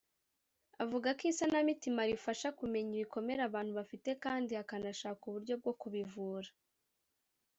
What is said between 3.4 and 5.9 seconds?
abantu bafite kandi hakanashakwa uburyo bwo